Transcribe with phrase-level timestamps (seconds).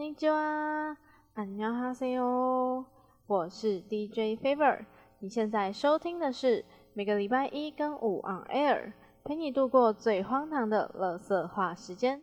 [0.00, 0.96] 尼基哇，
[1.34, 2.86] 안녕하세 요，
[3.26, 4.78] 我是 DJ Favor，
[5.18, 12.22] 你现在收听的是每个礼拜一跟五 on air，陪你度过最荒唐的乐色话时间。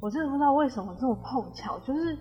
[0.00, 2.16] 我真的不知道为什么这么碰巧，就是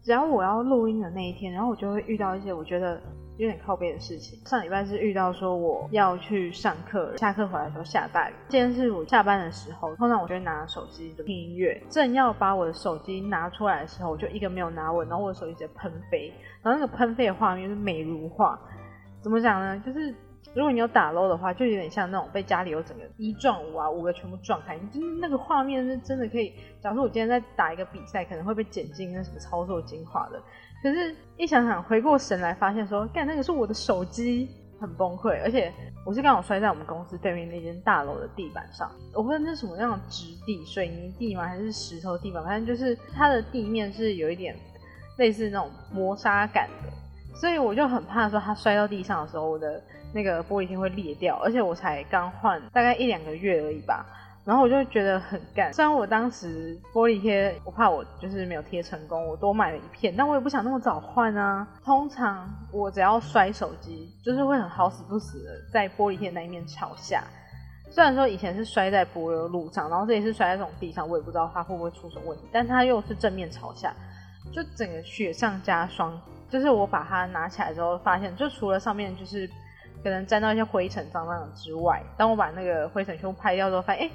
[0.00, 3.02] 只要我要录音的那一天，然后我就会遇到一些我觉得。
[3.37, 4.39] 有点靠背的事情。
[4.45, 8.33] 上礼拜是遇到说我要去上课，下课回来的时候下大雨。
[8.47, 11.81] 今天是我下班的时候，通常我就会拿手机听音乐。
[11.89, 16.31] 正要把我的手机拿出来的时候，我就一个没有拿稳，然后我的手机直接喷飞。
[16.61, 18.59] 然后那个喷飞的画面是美如画。
[19.21, 19.81] 怎么讲呢？
[19.85, 20.13] 就是
[20.53, 26.53] 如果你有打漏的话，就有点像那种被家里有整个一撞五啊，五个全部撞开，就是那个画面是真的可以。
[26.79, 30.41] 假如说我今天在打一个比赛，可能会被剪进那什么操作精华的。
[30.85, 34.47] 可是，一想想，回过神来，发现说，干那个是我的手机，
[34.79, 35.29] 很崩溃。
[35.41, 35.73] 而且，
[36.05, 38.91] 我是刚好摔在我们公司对面那间大楼的地板上。
[39.11, 41.47] 我不知道那是什么样的质地，水泥地吗？
[41.47, 42.43] 还是石头地板？
[42.43, 44.55] 反正就是它的地面是有一点
[45.17, 46.93] 类似那种磨砂感的。
[47.35, 49.81] 所以我就很怕说，它摔到地上的时候，我的
[50.13, 51.35] 那个玻璃片会裂掉。
[51.37, 54.05] 而且我才刚换，大概一两个月而已吧。
[54.45, 61.67] 然后我就觉得很干，虽然我当时玻璃贴，我怕我就是没有贴成功，我多买了一片，但我也不想那么早换啊。
[61.83, 67.23] 通常我只要摔手机，就是会很好死不死的在玻璃贴那一面朝下。
[67.89, 73.91] 虽然说以前是摔在柏油路上，然后这也是摔在这种地上，我也不知道它会不会出什么问题，但它又是正面朝下，
[74.53, 76.21] 就整个雪上加霜。
[76.47, 79.49] 就是我把它拿起来之后，发现就除了上面就是
[80.03, 84.11] 可能沾到一些灰尘脏脏的之外，当我把那个灰尘全部拍掉之后，发现哎。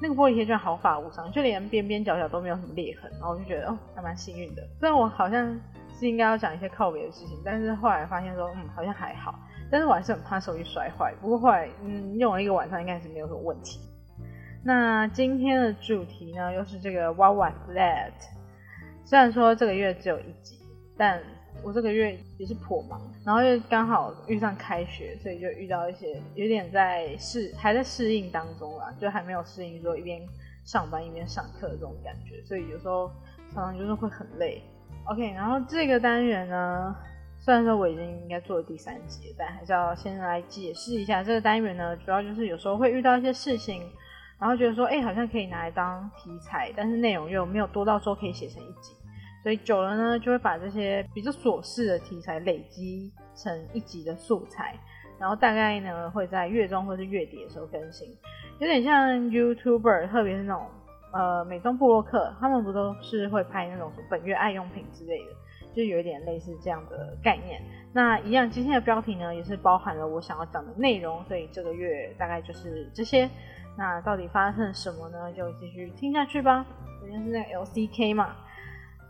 [0.00, 4.62] 那个玻璃贴居然毫发无伤，就连边边角角都没有什么裂痕，然后我就觉得哦，还蛮幸运的。
[4.78, 5.58] 虽然我好像
[5.98, 9.34] 是应该要讲一些靠别的事情，但是后来发现说，嗯，好像还好。
[9.70, 11.12] 但是我还是很怕手机摔坏。
[11.20, 13.80] 不过后来，嗯，用了一个晚上，应该是没有什么问题。
[14.64, 18.12] 那今天的主题呢，又是这个 What Was That？
[19.04, 20.58] 虽然说这个月只有一集，
[20.96, 21.20] 但
[21.62, 30.20] 我这个月也是颇忙，然后又刚好遇上开学，所以就遇到一些有点在适还在适应当中啦，就还没有适应说一边
[30.64, 33.10] 上班一边上课的这种感觉，所以有时候
[33.52, 34.62] 常常就是会很累。
[35.04, 36.94] OK，然后这个单元呢，
[37.40, 43.82] 虽然说我已经应该做了第三集，但还是要先来解释一下这个单元呢，主要就是有时候会遇到一些事情，
[44.38, 48.92] 然后觉得说，哎，好像可以拿来当题材，但是内容又没有多到说可以写成一集。
[49.48, 54.78] 所以久了呢，就会把这些比较琐事的题材累积成一集的素材，
[55.18, 58.14] 然后大概呢会在月中或是月底的时候更新，
[58.58, 60.66] 有点像 YouTuber，特别是那种
[61.14, 65.30] 呃美妆部落客，他们不都是会拍那种本月爱用品之类的，
[65.74, 67.58] 就有一点类似这样的概念。
[67.94, 73.26] 那一样，今天的标题呢也是包含了我想要讲的内容，所以这个月大概就是这些。
[73.78, 75.32] 那到底发生什么呢？
[75.32, 76.66] 就继续听下去吧。
[77.00, 78.36] 首先是那个 LCK 嘛。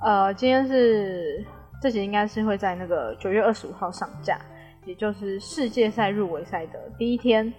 [0.00, 1.44] 呃，今天是
[1.82, 4.38] 这集应该是会在那个九月二十五号上架，
[4.84, 7.52] 也就是世界赛入围赛的第一天。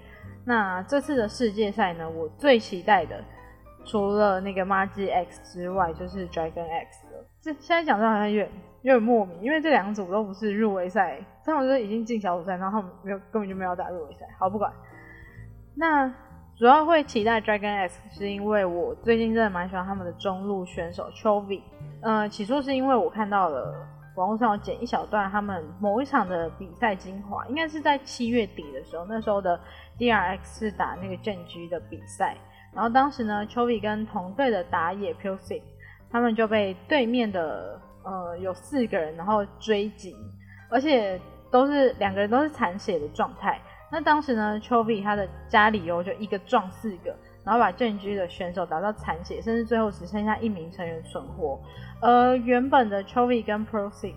[0.45, 3.21] 那这次的世界赛呢，我最期待的
[3.85, 7.25] 除了那个 Magi X 之外，就是 Dragon X 了。
[7.41, 8.49] 这现在讲的好像有点
[8.83, 14.25] 有点莫名，因为这两组都不是入围赛，他们是已经进小组赛，然后他们没有根本就没有打入围赛。
[14.39, 14.71] 好，不管。
[15.75, 16.11] 那
[16.59, 21.61] 主要会期待 Dragon X，是因为我最近真的蛮喜欢他们的中路选手 Chovy。
[22.01, 23.73] 呃，起初是因为我看到了
[24.17, 29.57] 网络上有剪一小段他们某一场的比赛精华，应该是在七月底的时候，那时候的
[29.97, 32.35] DRX 是打那个正局的比赛，
[32.73, 35.63] 然后当时呢，Chovy 跟同队的打野 p u s i
[36.11, 40.13] 他们就被对面的呃有四个人然后追击，
[40.69, 41.17] 而且
[41.49, 43.61] 都是两个人都是残血的状态，
[43.91, 47.15] 那当时呢，Chovy 他的家里哦就一个撞四个。
[47.41, 51.59] 然后把正局的选手打到残血，甚至最后只剩下一名成员存活。
[51.99, 54.13] 而原本的 Chovy 跟 Proceed，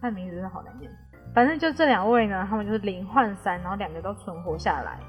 [0.00, 0.88] 他的名字真的好难念。
[1.34, 5.00] 反正就这两位呢，他们就是零换三，然后两个都存活下来。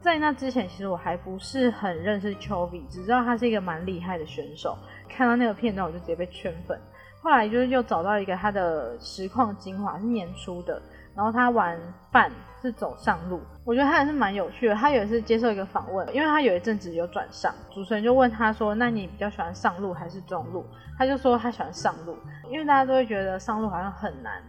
[0.00, 4.76] 在那之前，其实我还不是很认识 Chovy，只知道他是一个蛮厉害的选手。
[5.08, 6.76] 看到那个片段，我就直接被圈粉。
[7.22, 10.82] 后来就是又找到一个他的实况精华，是年初的。
[11.16, 11.78] 然后他玩
[12.10, 12.30] 饭
[12.60, 14.74] 是走上路，我觉得他还是蛮有趣的。
[14.74, 20.64] 他有一次接受一个访问，因为他有一阵子有转上，主持人就问他说：“那你比较喜欢上路还是中路？”
[20.98, 22.16] 他就说他喜欢上路，
[22.50, 24.42] 因为大家都会觉得上路好像很难。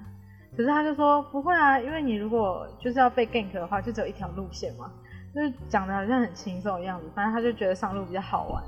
[0.56, 4.90] 可是他就说不会啊，因为你如果就是要被 gank 的话，就只有一条路线嘛，
[5.34, 7.06] 就是讲的好像很轻松的样子。
[7.14, 8.64] 反正他就觉得上路比较好玩，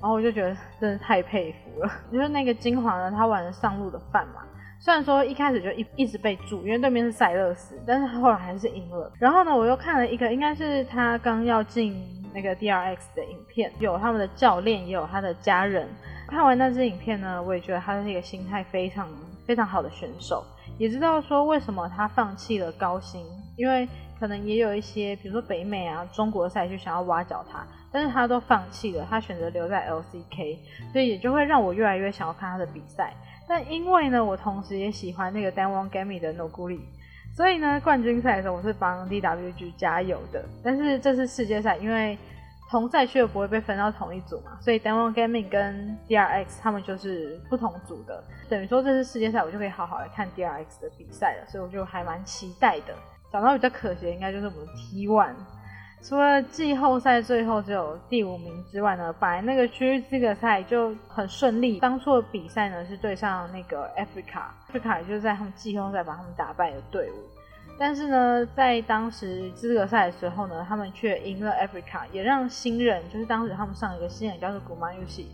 [0.00, 1.92] 然后我就觉得真的太佩服了。
[2.12, 4.42] 就是那个精华呢，他玩的上路的饭嘛。
[4.84, 9.12] 虽然说一开始就一一直被助，因为对面是塞勒斯，但是他后来还是赢了。
[9.16, 15.88] 然后呢，我又看了一个，应该是他刚要进那个 DRX 的影片，有他们的教练，也有他的家人。
[16.26, 19.08] 看完那支影片呢，我也觉得他是一个心态非常
[19.46, 20.44] 非常好的选手，
[20.78, 23.24] 也知道说为什么他放弃了高薪，
[23.56, 23.88] 因为
[24.18, 30.58] 可能也有一些，比如说北美啊、中国赛区想要挖角他，但是他都放弃了，他选择留在 LCK，
[30.90, 33.14] 所以也就会让我越来越想要看他的比赛。
[33.54, 36.80] 但因为呢，我同时也喜欢那个 Danwon Gami 的 Noguri，
[37.36, 40.42] 所以呢，冠军赛的时候我是帮 DWG 加油的。
[40.64, 42.16] 但是这次世界赛，因为
[42.70, 48.24] 同赛区又不会被分到同一组嘛，所以 Danwon Gami 跟 DRX 他们就是不同组的。
[48.48, 52.94] 等于说这次世界赛，我就可以好好来看 DRX 的比赛了，所以我就还蛮期待的。
[53.30, 55.34] 讲到比较可惜，应该就是我们 T1。
[56.02, 61.78] 除了季后赛最后只有第五名之外呢，本来那个区域资格赛就很顺利。
[61.78, 67.14] 当初的比赛呢是对上那个 Africa，Africa 也就是在他们季后赛把他们打败的队伍。
[67.78, 75.30] 但是呢，在当时资格赛的时候呢，他们却赢了 Africa，也让新人就是当时他们上一个新人叫做古曼游戏，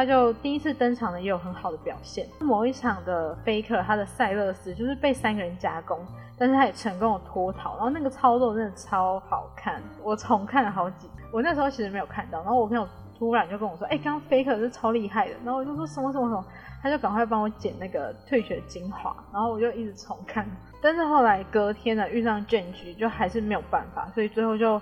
[0.00, 2.26] 他就第一次登场呢也有很好的表现。
[2.40, 5.98] 某一场的 Faker 他的塞勒斯就是被三个人夹攻。
[6.38, 11.06] 但是他也成功的脱逃，然后那个操作真的超好看，我重看了好几。
[11.30, 12.88] 我那时候其实没有看到，然后我朋友
[13.18, 16.42] 突然就跟我说：“哎，刚刚 Faker 是超厉害的。”然后我就说什么什么什么，
[16.82, 20.48] 他就赶快帮我剪那个退学精华，然后我就一直重看。
[20.80, 24.80] 但是后来隔天呢遇上卷局，就还是没有办法，所以最后就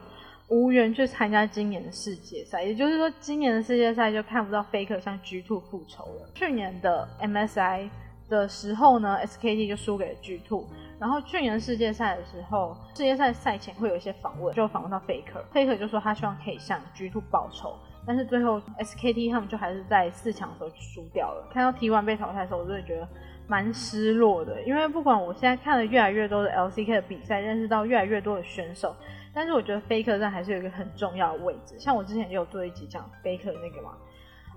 [0.48, 2.62] 无缘去参加今年的世界赛。
[2.62, 6.28] 也就是说，今年的世界赛就看不到 Faker 向 G Two 复仇了。
[6.34, 7.88] 去年的 MSI
[8.28, 10.66] 的时候呢，SKT 就输给了 G Two。
[10.98, 21.46] 然后去年世界赛的时候，世界赛赛前会有一些访问，就访问到 Faker，Faker 就说他希望可以向 G2 报仇，但是最后 SKT 他们就还是在四强的时候输掉了。
[21.52, 23.06] 看到 T1 被淘汰的时候，我真的觉得
[23.46, 28.92] 蛮失落的，因为不管我现在看了越来越多的 LCK 的比赛，认识到越来越多的选手，
[29.38, 31.78] 但是我觉得 Faker 在还是有一个很重要的位置。
[31.78, 33.96] 像我之前也有做一集讲飞客那个嘛，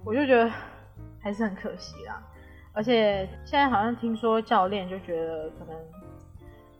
[0.04, 0.50] 我就觉得
[1.22, 2.20] 还是很可惜啦。
[2.74, 5.76] 而且现在好像听说教练就觉得可能。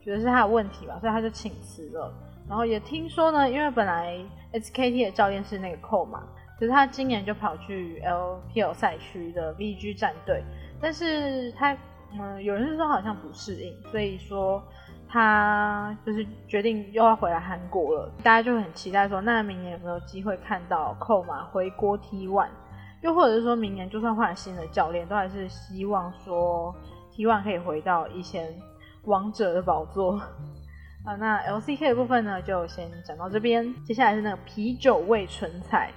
[0.04, 2.12] 觉得是他的问题吧，所以他就请辞了。
[2.50, 4.18] 然后也听说呢，因为本来
[4.52, 6.24] SKT 的教练是那个寇嘛，
[6.58, 10.44] 可是他今年就跑去 LPL 赛区的 VG 战队，
[10.82, 11.78] 但是他
[12.20, 14.60] 嗯，有人是说好像不适应，所以说
[15.12, 18.12] 他就是决定又要回来韩国了。
[18.24, 22.48] 大家就很期待说，那明年有没有机会看到寇马回国 T1？
[23.02, 26.74] 又或者是说明年就算换了新的教练，都还是希望说
[27.14, 28.48] T1 可以回到以前。
[29.06, 30.12] 王者的宝座
[31.04, 33.74] 啊，那 LCK 的部分呢，就先讲到这边。
[33.84, 35.90] 接下来是那个啤酒味唇彩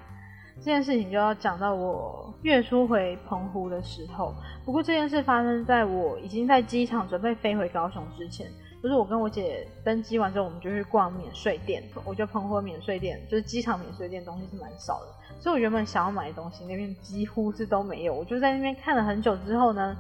[0.57, 4.35] 这件事情，就要讲到我月初回澎湖的时候。
[4.65, 8.47] 不过这件事发生在我已经在机场准备飞回高雄之前，
[8.85, 11.83] 就是我跟我姐登机完之后，我们就去逛免税店。
[12.05, 18.13] 我觉得澎湖免税店就是机场免税店东西是蛮少的，所以我原本想要买的东西那边几乎是都没有。
[18.13, 19.97] 我就在那边看了很久之后呢。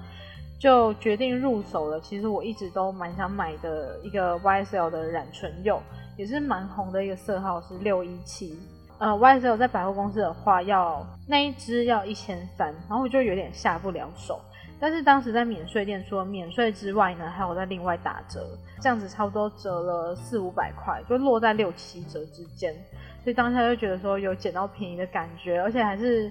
[0.56, 2.00] 就决定入手了。
[2.00, 5.78] 其实我一直都蛮想买的一个 YSL 的染唇釉，
[6.16, 8.58] 也是蛮红的一个色号是六一七。
[8.98, 14.40] 呃，YSL 在百货公司的话，要那一支要一千三，然后我就有点下不了手。
[14.80, 22.74] 但是当时在免税店，除了免税之外呢，还有在另外打折，这样子差不多折了四五百块，就落在六七折之间。
[23.22, 26.30] 所以当下就觉得说有捡到便宜的感觉，而且还是。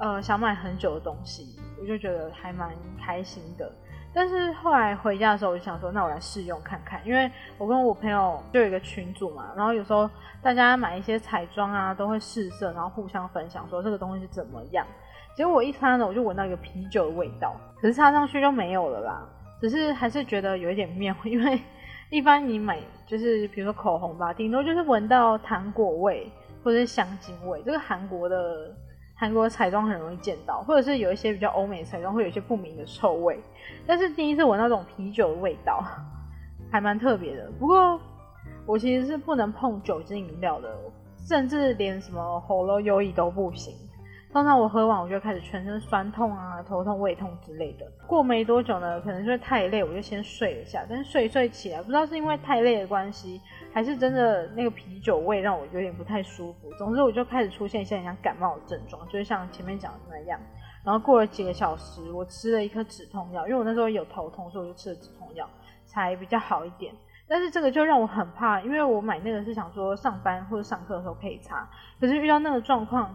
[0.00, 2.70] 呃，想买很久的东西，我就觉得还蛮
[3.04, 3.68] 开心的。
[4.14, 7.28] 但是后来回家的时候，我就想说，那我来试用看看，因为
[7.58, 10.08] 我跟我朋友就有一个群组嘛，然后有时候
[10.40, 14.86] 大家买一些彩妆啊，都会试色，然后互相分享说这个东西是怎么样。
[15.38, 19.24] 结果我一擦呢，我就闻到一个啤酒的味道，可是擦上去就没有了啦。
[19.60, 21.60] 只是还是觉得有一点妙， 因为
[22.10, 26.28] 一般你买就是比如说口红吧，顶多就是闻到糖果味
[26.64, 28.74] 或者是香精味，这个韩国的。
[29.20, 33.36] 韩国彩妆很容易见到，或者是有一些比较欧美彩妆会有一些不明的臭味，
[33.84, 35.84] 但是第一次闻那种啤酒的味道，
[36.70, 37.50] 还蛮特别的。
[37.58, 38.00] 不过
[38.64, 40.72] 我其实是不能碰酒精饮料的，
[41.28, 43.74] 甚至连什么喉咙优异都不行。
[44.30, 47.86] 通常我喝完我就开始全身酸痛啊、头痛、胃痛之类的。
[48.06, 50.84] 过没多久呢，可能就是太累，我就先睡了下。
[50.88, 53.40] 但是睡睡起来，不知道是因为太累的关系。
[53.72, 56.70] 还是真的那个啤酒味让我有点不太舒服。
[56.78, 60.40] 总之我就开始出现一些像感冒的症状，就是像前面讲的那样。
[60.84, 65.48] 然后过了几个小时，我吃了一颗止痛药，因为我那时候有头痛，所以我就吃了止痛药，
[65.84, 66.94] 才比较好一点。
[67.28, 71.68] 但是这个就让我很怕，因为我买那个是想说上班或者上课的时候可以擦，
[72.00, 73.14] 可是遇到那个状况，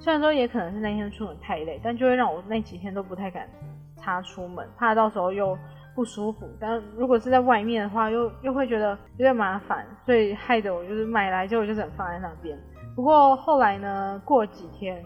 [0.00, 3.48] 虽然说也可能是那天出门太累，但就会让我那几天都不太敢
[3.94, 5.56] 擦出门，怕到时候又。
[5.92, 12.56] 不舒服，但如果是在外面的话，又又会觉得有点麻烦，所以害得我就是买来就我就只能放在那边。
[12.94, 15.04] 不过后来呢，过几天，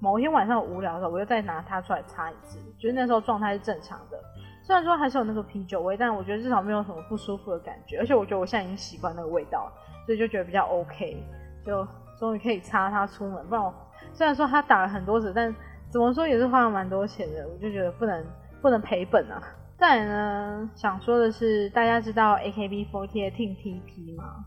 [0.00, 4.16] 某一天晚上无聊的时候，我又再拿它出来擦一次，就是那时候状态是正常的。
[4.62, 9.70] 虽然说还是有那个啤酒味，但我觉得至少没有什么不舒服的感觉，而且我觉得我现在已经习惯那个味道，
[10.06, 11.20] 所以就觉得比较 OK，
[11.66, 13.44] 就终于可以擦它出门。
[13.48, 13.74] 不然我
[14.12, 15.54] 虽然说他打了很多折，但
[15.90, 18.24] 怎么说也是花了蛮多钱的，我就觉得不能
[18.60, 19.42] 不能赔本啊。
[19.78, 24.44] 再来呢，想说的是，大家知道 AKB48 Team TP 吗？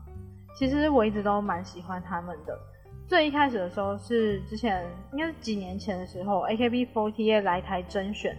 [0.56, 2.58] 其实我一直都蛮喜欢他们的。
[3.06, 8.36] 最一开始的时候是之前应该是几年前的时候，AKB48 来台甄选。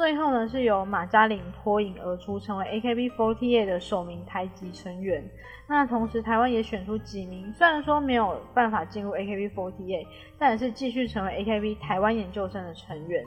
[0.00, 5.22] 最后呢，是由马嘉玲脱颖而出，成为 AKB48 的首名台籍成员。
[5.68, 10.06] 那同时，台湾也选出几名，虽然说没有办法进入 AKB48，
[10.38, 13.22] 但也是继续成为 AKB 台湾研究生的成员。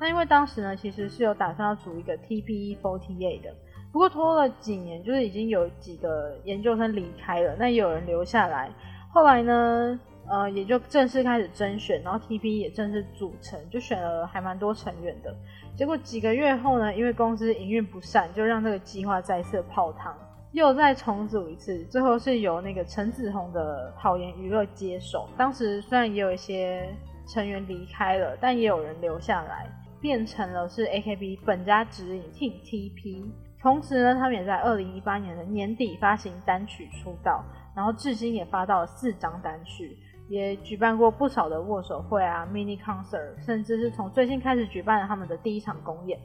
[0.00, 3.54] 那因为当时呢，其实是有打算要组一个 TPE48 的，
[3.92, 8.68] 不过拖了几年，就是已经有几个研究生离开了，那也有人留下来。
[9.14, 10.00] 后来呢？
[10.28, 15.32] 呃，也就正式开始甄选，然后 TP 也正式组成，就选了还蛮多成员的。
[15.76, 20.16] 结果几个月后呢，因为公司营运不善，就让这个计划再次泡汤，
[20.52, 21.84] 又再重组一次。
[21.84, 25.28] 最后是由那个陈子红的好言娱乐接手。
[25.36, 26.88] 当时虽然也有一些
[27.28, 33.30] 成员离开了，但也有人留下来，变成了是 AKB 本家指引 Team TP。
[33.60, 39.98] 同时呢，他们也在二零一八年的年底发行单曲出道，然后至今也发到了四张单曲。
[40.28, 46.18] 也举办过不少的握手会啊，mini concert，甚至是从最近开始举办了他们的第一场公演。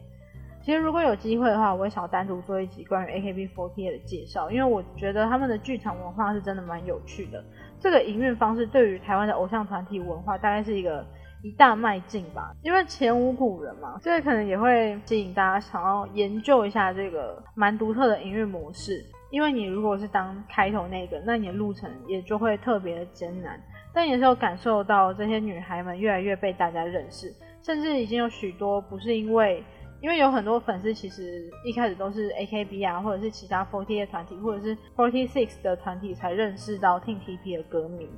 [0.63, 7.43] 其实如果有机会的话，我也想单独做一集关于 AKB48 的介绍，因为我觉得他们的剧场文化是真的蛮有趣的。
[7.79, 11.03] 这个营运方式对于台湾的偶像团体文化大概是一个
[11.43, 19.03] 一大迈进吧，因为前无古人嘛，这个可能也会吸引大家想要研究一下这个蛮独特的营运模式。
[19.31, 23.59] 因为你如果是当开头那个，那你的路程也就会特别的艰难。
[23.93, 29.63] 但也是有感受到这些女孩们越来越被大家认识，甚至已经有许多不是因为，
[30.01, 38.09] 因为有很多粉丝其实一开始都是 AKB 啊，或者是其他 Forty 团体，或者是 Forty Six 的团体才认识到 Team TP 的歌迷，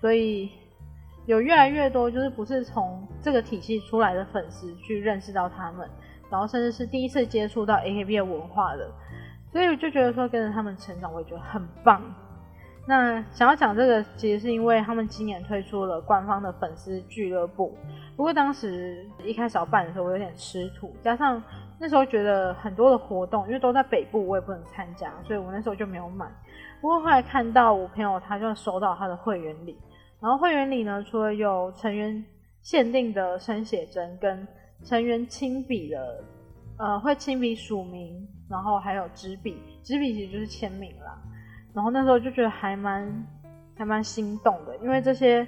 [0.00, 0.50] 所以
[1.26, 5.88] 有越来越多就是不是从这个体系出来的粉丝去认识到他们，
[6.30, 8.90] 然后甚至是第一次接触到 AKB 的文化的，
[9.52, 12.02] 所以我就觉得说跟着他们成长，我也觉得很棒。
[12.86, 17.76] 那想要讲这个，其实是因为他们今年推出了官方的粉丝俱乐部。
[18.16, 21.40] 不过当时一开始要办的时候，我有点吃土，加上
[21.78, 26.26] 那时候觉得很多的活动，因为都在北部，我也不能参加，所以我那时候就没有买。
[26.80, 29.78] 不过后来看到我朋友，他就收到他的会员礼，
[30.20, 32.24] 然后会员礼呢，除了有成员
[32.62, 34.46] 限定的生写真跟
[34.84, 36.24] 成员亲笔的，
[36.78, 41.16] 呃，会亲笔署名，然后还有纸笔，纸笔其实就是签名啦。
[41.74, 43.26] 然后那时候就觉得还蛮
[43.76, 45.46] 还蛮心动的，因为这些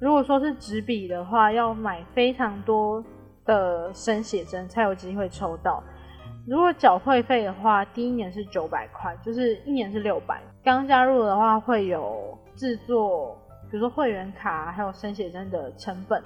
[0.00, 3.04] 如果说是纸笔的话，要买非常多
[3.44, 5.82] 的生写真才有机会抽到。
[6.46, 10.40] 如果缴会费的话，第一年是九百块，就是一年是六百。
[10.64, 13.36] 刚加入的话会有制作，
[13.70, 16.22] 比如说会员卡，还有生写真的成本。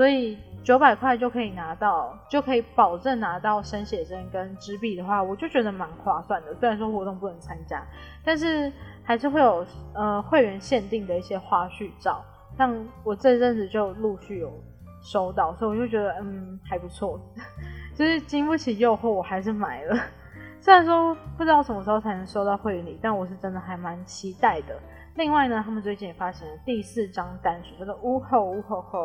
[0.00, 6.54] 所以九百块就可以拿到，就可以保证拿到生写真跟纸笔的话，我就觉得蛮划算的。
[6.54, 7.86] 虽然说活动不能参加，
[8.24, 8.72] 但是
[9.04, 12.24] 还是会有呃会员限定的一些花絮照，
[12.56, 14.50] 像我这阵子就陆续有
[15.02, 17.20] 收到，所以我就觉得嗯还不错。
[17.94, 19.94] 就是经不起诱惑，我还是买了。
[20.62, 24.80] 虽然说不知道什么时候才能收到会员礼，但我是真的还蛮期待的。
[25.16, 28.98] 另外呢，他们最近也发行了第四张单曲，叫做《呜吼呜吼吼》。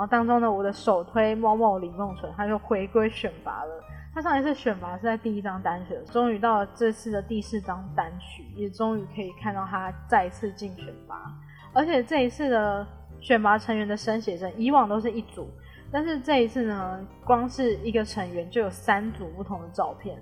[0.00, 3.84] 然后当中呢，我的首推某某李梦纯，他就回归选拔了。
[4.14, 11.30] 他上一次选拔是在第一张单曲，终于到了这次的第四张单曲，也终于可以看到他再次进选拔。
[11.74, 12.86] 而且这一次的
[13.20, 15.50] 选拔成员的生写真，以往都是一组，
[15.92, 20.16] 但是这一次呢，光是一个成员就有三组不同的照片。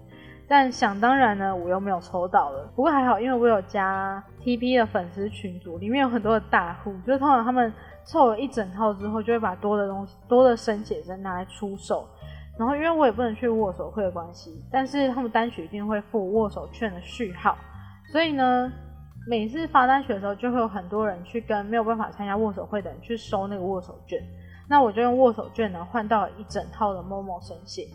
[0.48, 2.68] 但想当然呢，我又没有抽到了。
[2.74, 7.72] 不过还好，因为我有加 TB 的粉丝群组，里面有很多的大户，就是通常他们。
[8.08, 12.08] 凑了一整套之后，就会把多的东西、多的生写真拿来出售。
[12.58, 17.56] 然后，因为我也不能去握手会的关系，但是他们单曲一定会附握手券的序号，
[18.10, 18.72] 所以呢，
[19.28, 24.18] 每次发单曲的时候，就会有很多人去跟没有办法参加握手会的人去收那个握手券。
[24.68, 27.86] 那我就用握手券呢换到了一整套的某某生写，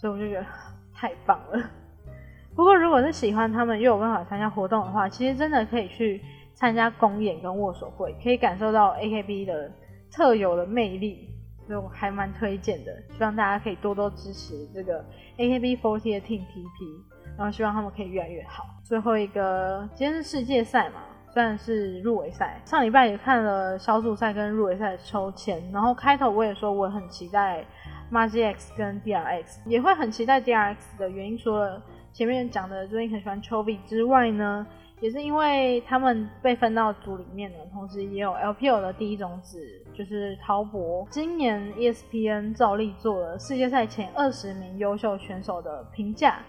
[0.00, 0.46] 所以我就觉得
[0.94, 1.62] 太棒了。
[2.56, 6.22] 不过，如果是喜欢他们又有办法参加活动的话，其实真的可以去。
[6.60, 9.72] 参加公演跟握手会，可以感受到 AKB 的
[10.12, 11.26] 特有的魅力，
[11.66, 12.92] 所以我还蛮推荐的。
[13.16, 15.02] 希望大家可以多多支持这个
[15.38, 17.02] AKB48 的 Team TP，
[17.38, 18.66] 然后希望他们可以越来越好。
[18.84, 21.00] 最后一个，今天是世界赛嘛，
[21.32, 27.64] 虽然是入围赛，上礼拜也看了小组赛跟入围赛的抽签，然后开头我也说我很期待
[28.10, 34.66] m a g X 跟 DRX，也会很期待 DRX 的原因，除了前面讲的最近很喜欢 Chovy 之外呢，
[35.00, 39.58] 也是因为他们被分到组里面呢，同时也有 LPL 的第一种子
[39.94, 46.40] 就是滔博，今年 ESPN 照例做了世界赛前二十名优秀选手的评价，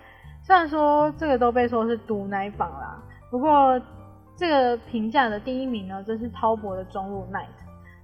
[0.44, 3.82] 虽然说这个都被说是毒奶榜啦，不过。
[4.38, 7.46] 这个评价的第一名呢，这是滔博的中路 Night，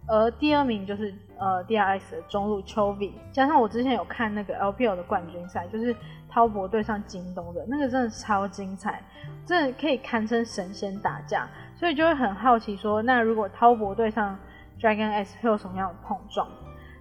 [0.07, 5.95] 而第二名就是呃 DRX 的中路 Chovy，加上我之前有看那个 LPL 的冠军赛，就是
[6.29, 9.03] 滔博对上京东的那个，真的超精彩，
[9.45, 14.37] 真的可以堪称神仙打架，所以就会很好奇说，那如果滔博对上
[14.79, 16.47] Dragon X 会有什么样的碰撞？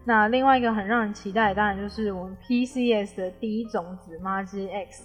[0.04, 5.04] 那另外一个很让人期待，当然就是我们 PCS 的第一种子 Magi X。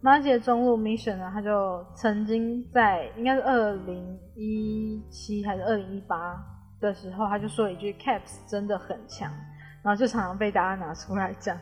[0.00, 6.44] 马吉的中路 mission 呢，他就曾经在应该是二零一七还是二零一八
[6.82, 9.32] 的时候，他就说了一句 caps 真的很强，
[9.82, 11.56] 然后就常常被大家拿出来讲。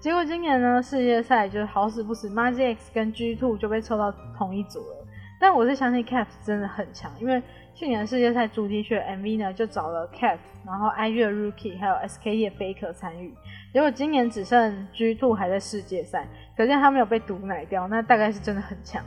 [0.00, 5.06] 结果今年呢，世界赛就是好死不死，马吉 x 跟 G two 就被抽到同一组了。
[5.38, 7.42] 但我是相信 caps 真的很强，因为
[7.74, 13.34] 去年世界赛主题曲 MV 呢就找了 caps，然后 IG 的 rookie 还有 SKE 的 faker 参与。
[13.72, 16.26] 结果今年只剩 G Two 还在世界赛，
[16.56, 19.04] 可见他没有被毒奶掉，那大概是真的很强。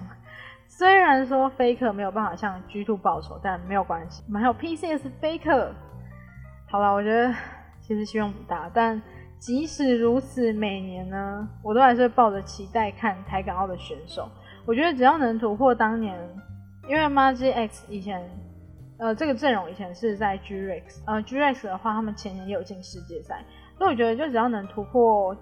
[0.79, 5.71] 虽然说 Faker 没有办法向 G Two 报仇，但没有关系，我们还有 PCS Faker。
[6.71, 7.35] 好了，我觉得
[7.81, 9.01] 其实希望不大，但
[9.37, 14.29] 即使如此，每年呢，我都还是抱着期待看台港澳的选手。
[14.65, 16.17] 我觉得只要能突破当年，
[16.87, 18.23] 因为 Magi X 以前，
[18.99, 23.43] 呃，这个阵容以前是在 G Rex，呃，G Rex 的话，他们前年也有进世界赛。
[23.77, 25.35] 所以我觉得，就只要能突破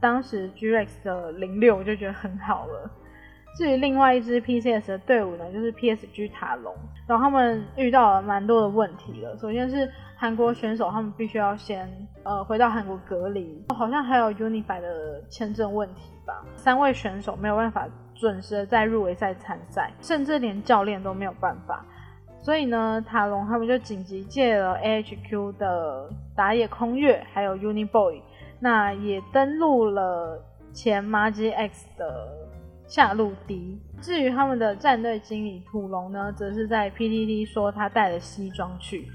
[0.00, 2.88] 当时 Grex 的零六，我就觉得很好了。
[3.56, 6.74] 至于另外一支 PCS 的队伍呢，就是 PSG 塔隆，
[7.06, 9.36] 然后他们遇到了蛮多的问题了。
[9.38, 11.88] 首先是韩国选手，他们必须要先
[12.24, 16.44] 呃回到韩国隔离，好像还有 Unify 的签证问题吧。
[16.56, 21.84] 三位选手没有办法准时的在入围赛参赛，甚至连教练都没有办法。
[22.40, 28.20] 所以呢，塔隆他们就紧急借了 AHQ 的打野空月，还有 Uniboy，
[28.60, 32.28] 那也登录了前 Magi X 的
[32.86, 33.80] 下路迪。
[34.00, 39.08] 至于他们的战队经理土龙呢，则是在 PTT 说他带了西装去，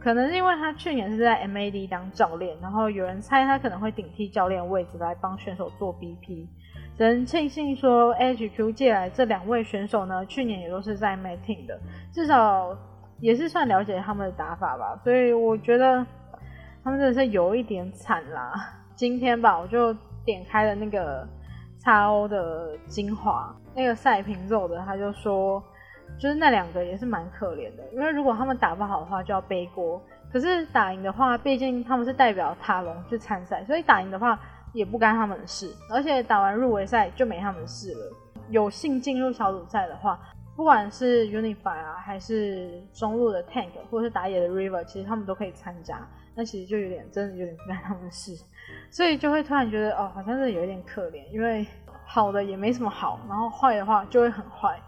[0.00, 6.46] 可能是因为他去年是在 MAD 当教练，然后有人猜他可能会顶替教练位置来帮选手做 BP。
[6.94, 11.80] 只能庆幸说，HQ 借来这两位选手呢，去年也都是在 Mating 的，
[12.12, 12.76] 至少
[13.18, 15.00] 也是算了解他们的打法吧。
[15.02, 16.04] 所以我觉得
[16.84, 18.52] 他们真的是有一点惨啦。
[18.94, 21.26] 今天吧，我就点开了那个
[21.82, 25.62] 叉 O 的精华，那个赛平肉的他就说，
[26.18, 30.00] 就是那两个也是蛮可怜的，因为如果他们打不好的话就要背锅，
[30.32, 34.38] 可是打赢的话，毕竟他们是代表塔隆去参赛，所以打赢的话。
[34.74, 38.16] 也不干他们的事，而且打完入围赛就没他们的事了。
[38.48, 40.18] 有幸进入小组赛的话，
[40.56, 45.98] 不管是 Unify 啊，还是中路的 Tank，或者是打野的 River，其实他们都可以参加。
[46.34, 48.32] 那其实就有点真的有点不干他们的事，
[48.92, 51.66] 所以就会突然觉得哦，好像是有一点可怜，因为
[52.04, 54.78] 好的也没什么好，然后坏的话就会很坏。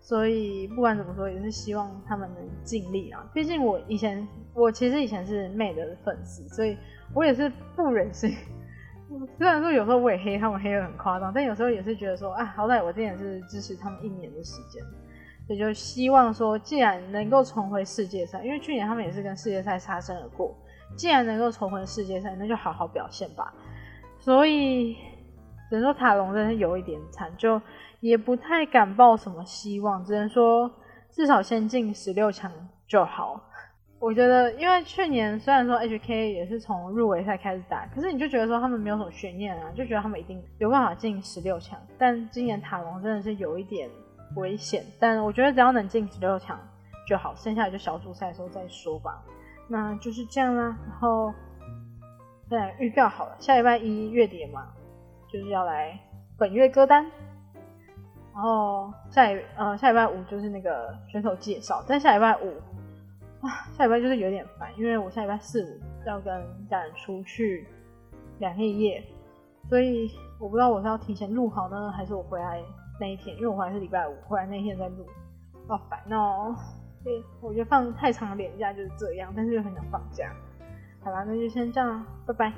[0.00, 3.24] 所以不管怎么说，也是希望他们能尽力啊。
[3.32, 6.76] 毕竟我以前我其实以前是妹的粉丝，所以
[7.14, 8.34] 我也是不忍心。
[9.38, 14.82] 虽然说有时候我也黑他们黑的很夸张，但有时候也是觉得说，啊，好歹我之前是支持他们一年的时间，
[15.48, 20.54] 也就希望说，既然能够重回世界赛，因为去年他们也是跟世界赛擦身而过，
[20.96, 23.52] 既然能够重回世界赛，那就好好表现吧。
[24.18, 24.94] 所以
[25.68, 27.60] 只能说塔隆真的有一点惨，就
[28.00, 30.70] 也不太敢抱什么希望，只能说
[31.10, 32.50] 至少先进十六强
[32.86, 33.40] 就好。
[34.00, 41.80] 我觉得，因为去年虽然说 HK 也是从入围赛开始打，可是你就觉得说他们没有什么悬念啊，就觉得他们一定有办法进十六强。
[41.96, 43.88] 但今年塔隆真的是有一点
[44.36, 46.58] 危险，但我觉得只要能进十六强
[47.08, 49.22] 就好，剩下的就小组赛的时候再说吧。
[49.68, 50.76] 那就是这样啦。
[50.88, 51.32] 然后
[52.50, 54.68] 再预告好了，下礼拜一月底嘛，
[55.32, 55.98] 就是要来
[56.36, 57.04] 本月歌单。
[58.34, 62.48] 然后下礼呃下礼拜五就是那个选手介绍，但下礼拜五
[63.40, 63.66] 啊。
[63.76, 67.66] 下礼拜就是有点烦，因为我下礼拜四五要跟家人出去
[68.38, 69.02] 两天一夜，
[69.68, 72.60] 所以我不知道我是要提前录好呢，还是我回来
[73.00, 75.06] 那一天，因为我回来是礼拜五，回来那一天再录，
[75.68, 76.54] 好烦哦。
[77.04, 80.34] 对，我觉得放太长的年假就是这样，但是又很想放假。
[81.02, 82.52] 好啦，那就先这样，拜拜。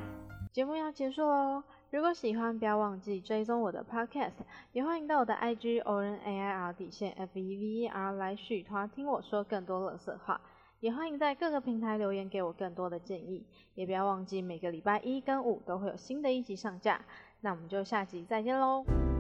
[0.53, 1.63] 节目要结束喽。
[1.91, 4.33] 如果喜欢，不要忘记追踪我的 Podcast，
[4.73, 10.41] 也欢迎到我的 IG o r n a i r 底线 F E V E R 来续团听我说更多乐色话。
[10.81, 17.01] 也欢迎在各个平台留言给我更多的建议，也不要忘记每个礼拜一跟五都会有新的一集上架。
[17.41, 19.16] 那我们就下集再见喽。